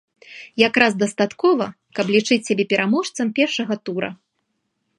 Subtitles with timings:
[0.67, 1.67] Якраз дастаткова,
[1.99, 4.09] каб лічыць сябе пераможцам першага тура.